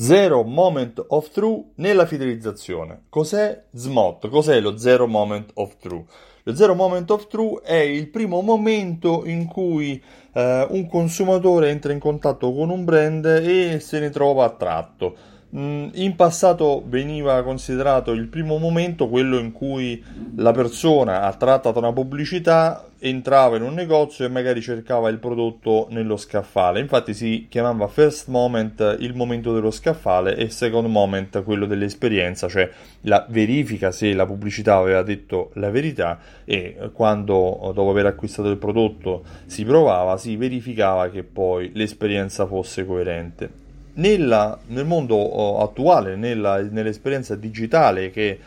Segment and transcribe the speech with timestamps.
[0.00, 3.06] Zero Moment of True nella fidelizzazione.
[3.08, 4.28] Cos'è SMOT?
[4.28, 6.04] Cos'è lo Zero Moment of True?
[6.44, 10.00] Lo Zero Moment of True è il primo momento in cui
[10.34, 15.16] eh, un consumatore entra in contatto con un brand e se ne trova attratto.
[15.56, 20.02] Mm, in passato veniva considerato il primo momento quello in cui
[20.36, 25.86] la persona, attratta da una pubblicità, entrava in un negozio e magari cercava il prodotto
[25.88, 26.80] nello scaffale.
[26.80, 32.70] Infatti si chiamava first moment il momento dello scaffale e second moment quello dell'esperienza, cioè
[33.02, 38.58] la verifica se la pubblicità aveva detto la verità e quando dopo aver acquistato il
[38.58, 43.66] prodotto si provava, si verificava che poi l'esperienza fosse coerente
[43.98, 48.38] nella, nel mondo oh, attuale, nella, nell'esperienza digitale che eh,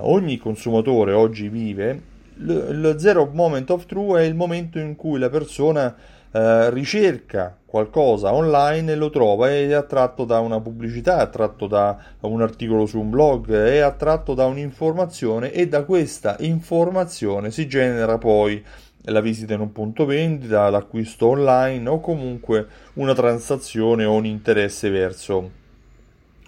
[0.00, 2.02] ogni consumatore oggi vive,
[2.40, 5.94] il zero moment of true è il momento in cui la persona
[6.30, 11.98] eh, ricerca qualcosa online e lo trova, è attratto da una pubblicità, è attratto da
[12.20, 18.16] un articolo su un blog, è attratto da un'informazione e da questa informazione si genera
[18.16, 18.64] poi
[19.08, 24.90] la visita in un punto vendita, l'acquisto online o comunque una transazione o un interesse
[24.90, 25.50] verso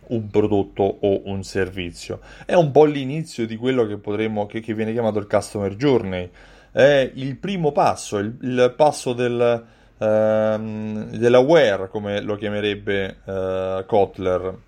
[0.08, 2.20] un prodotto o un servizio.
[2.44, 6.30] È un po' l'inizio di quello che potremmo, che, che viene chiamato il customer journey.
[6.72, 9.64] È il primo passo, il, il passo del,
[9.98, 14.58] ehm, dell'aware, come lo chiamerebbe eh, Kotler,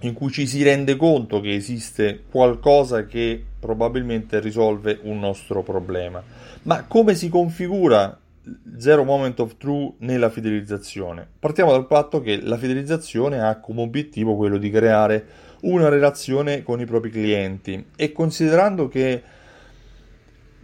[0.00, 6.22] in cui ci si rende conto che esiste qualcosa che probabilmente risolve un nostro problema.
[6.62, 8.18] Ma come si configura
[8.78, 11.26] Zero Moment of True nella fidelizzazione?
[11.38, 15.26] Partiamo dal fatto che la fidelizzazione ha come obiettivo quello di creare
[15.62, 19.22] una relazione con i propri clienti e considerando che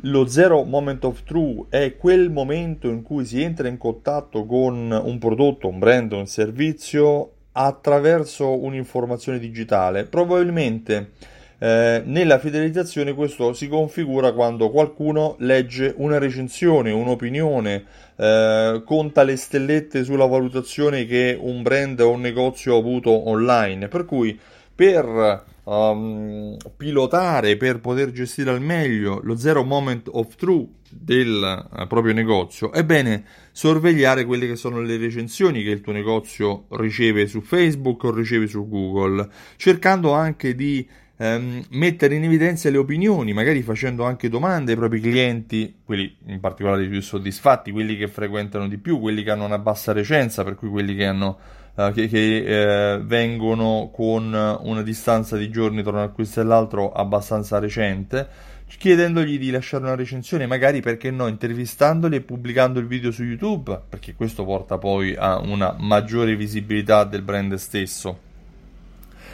[0.05, 4.91] lo zero moment of true è quel momento in cui si entra in contatto con
[4.91, 10.05] un prodotto, un brand, un servizio attraverso un'informazione digitale.
[10.05, 11.11] Probabilmente
[11.59, 17.85] eh, nella fidelizzazione questo si configura quando qualcuno legge una recensione, un'opinione,
[18.17, 23.87] eh, conta le stellette sulla valutazione che un brand o un negozio ha avuto online.
[23.87, 24.37] Per cui
[24.75, 31.87] per um, pilotare, per poter gestire al meglio lo zero moment of true del uh,
[31.87, 37.27] proprio negozio, è bene sorvegliare quelle che sono le recensioni che il tuo negozio riceve
[37.27, 40.87] su Facebook o riceve su Google, cercando anche di
[41.23, 46.41] ehm, mettere in evidenza le opinioni, magari facendo anche domande ai propri clienti, quelli in
[46.41, 50.57] particolare più soddisfatti, quelli che frequentano di più, quelli che hanno una bassa recenza, per
[50.57, 51.39] cui quelli che hanno
[51.75, 56.93] Uh, che, che uh, vengono con una distanza di giorni tra un acquisto e l'altro
[56.93, 58.29] abbastanza recente,
[58.77, 63.85] chiedendogli di lasciare una recensione, magari perché no, intervistandoli e pubblicando il video su YouTube,
[63.89, 68.31] perché questo porta poi a una maggiore visibilità del brand stesso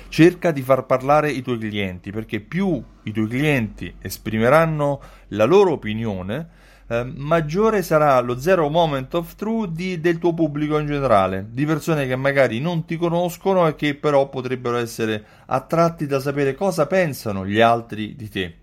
[0.08, 5.72] cerca di far parlare i tuoi clienti perché più i tuoi clienti esprimeranno la loro
[5.72, 6.48] opinione,
[6.88, 11.66] eh, maggiore sarà lo zero moment of truth di, del tuo pubblico in generale, di
[11.66, 16.86] persone che magari non ti conoscono e che però potrebbero essere attratti da sapere cosa
[16.86, 18.54] pensano gli altri di te,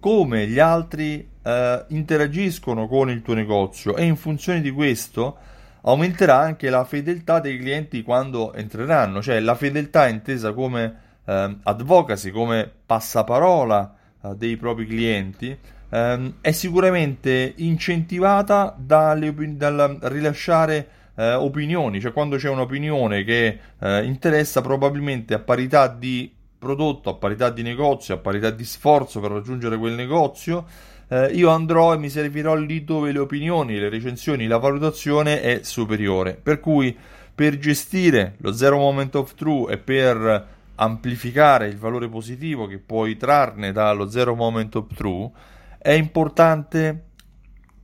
[0.00, 3.96] come gli altri eh, interagiscono con il tuo negozio.
[3.96, 5.36] E in funzione di questo
[5.82, 12.30] aumenterà anche la fedeltà dei clienti quando entreranno, cioè la fedeltà intesa come eh, advocacy,
[12.30, 15.56] come passaparola eh, dei propri clienti,
[15.88, 24.04] ehm, è sicuramente incentivata dalle, dal rilasciare eh, opinioni, cioè quando c'è un'opinione che eh,
[24.04, 29.32] interessa probabilmente a parità di prodotto, a parità di negozio, a parità di sforzo per
[29.32, 30.64] raggiungere quel negozio,
[31.08, 35.60] eh, io andrò e mi servirò lì dove le opinioni, le recensioni, la valutazione è
[35.64, 36.38] superiore.
[36.40, 36.96] Per cui
[37.34, 40.46] per gestire lo zero moment of true e per
[40.76, 45.30] amplificare il valore positivo che puoi trarne dallo zero moment of true,
[45.78, 47.06] è importante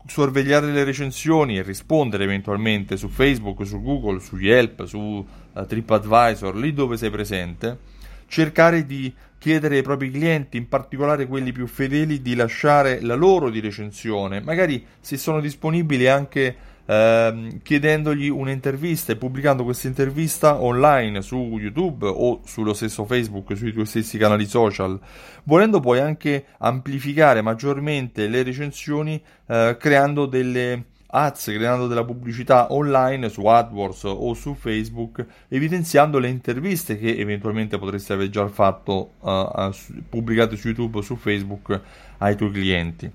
[0.06, 6.55] sorvegliare le recensioni e rispondere eventualmente su Facebook, su Google, su Yelp, su uh, TripAdvisor,
[6.56, 7.97] lì dove sei presente,
[8.29, 13.51] cercare di chiedere ai propri clienti, in particolare quelli più fedeli, di lasciare la loro
[13.51, 21.23] di recensione, magari se sono disponibili anche ehm, chiedendogli un'intervista e pubblicando questa intervista online
[21.23, 24.99] su YouTube o sullo stesso Facebook, sui tuoi stessi canali social.
[25.45, 33.28] Volendo puoi anche amplificare maggiormente le recensioni eh, creando delle ads creando della pubblicità online
[33.28, 39.70] su AdWords o su Facebook, evidenziando le interviste che eventualmente potresti aver già fatto uh,
[40.08, 41.81] pubblicate su YouTube o su Facebook
[42.19, 43.10] ai tuoi clienti.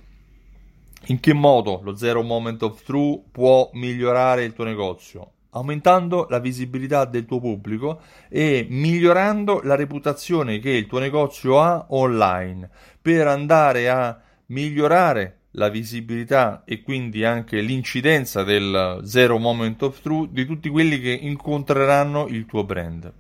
[1.08, 5.32] In che modo lo Zero Moment of True può migliorare il tuo negozio?
[5.54, 11.86] aumentando la visibilità del tuo pubblico e migliorando la reputazione che il tuo negozio ha
[11.90, 12.70] online
[13.02, 20.32] per andare a migliorare la visibilità e quindi anche l'incidenza del zero moment of truth
[20.32, 23.12] di tutti quelli che incontreranno il tuo brand.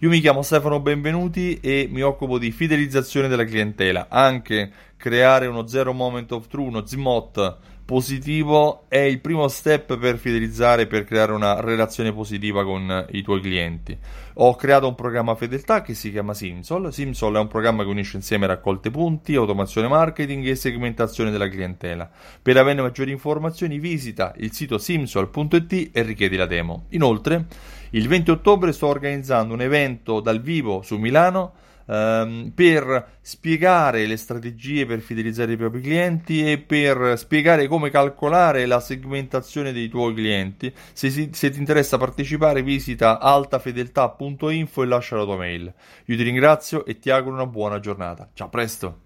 [0.00, 5.66] Io mi chiamo Stefano Benvenuti e mi occupo di fidelizzazione della clientela, anche creare uno
[5.66, 11.32] zero moment of truth, uno ZMOT positivo è il primo step per fidelizzare, per creare
[11.32, 13.96] una relazione positiva con i tuoi clienti.
[14.34, 16.92] Ho creato un programma fedeltà che si chiama Simsol.
[16.92, 22.08] Simsol è un programma che unisce insieme raccolte punti, automazione marketing e segmentazione della clientela.
[22.40, 26.86] Per avere maggiori informazioni visita il sito simsol.it e richiedi la demo.
[26.90, 27.46] Inoltre,
[27.90, 31.52] il 20 ottobre sto organizzando un evento dal vivo su Milano
[31.86, 38.66] ehm, per spiegare le strategie per fidelizzare i propri clienti e per spiegare come calcolare
[38.66, 40.72] la segmentazione dei tuoi clienti.
[40.92, 45.72] Se, se ti interessa partecipare, visita altafedeltà.info e lascia la tua mail.
[46.06, 48.28] Io ti ringrazio e ti auguro una buona giornata.
[48.32, 49.01] Ciao, a presto!